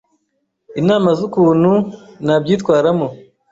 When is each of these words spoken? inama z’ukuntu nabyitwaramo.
inama 0.81 1.09
z’ukuntu 1.17 1.71
nabyitwaramo. 2.25 3.07